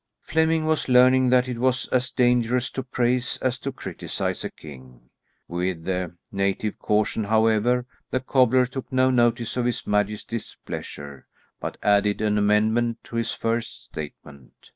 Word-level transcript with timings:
Flemming 0.23 0.65
was 0.65 0.89
learning 0.89 1.29
that 1.29 1.47
it 1.47 1.59
was 1.59 1.87
as 1.89 2.09
dangerous 2.11 2.71
to 2.71 2.81
praise, 2.81 3.37
as 3.39 3.59
to 3.59 3.71
criticise 3.71 4.43
a 4.43 4.49
king. 4.49 5.11
With 5.47 5.87
native 6.31 6.79
caution 6.79 7.25
however, 7.25 7.85
the 8.09 8.19
cobbler 8.19 8.65
took 8.65 8.91
no 8.91 9.11
notice 9.11 9.57
of 9.57 9.65
his 9.65 9.85
majesty's 9.85 10.55
displeasure, 10.55 11.27
but 11.59 11.77
added 11.83 12.19
an 12.19 12.39
amendment 12.39 12.97
to 13.03 13.15
his 13.17 13.33
first 13.35 13.83
statement. 13.83 14.69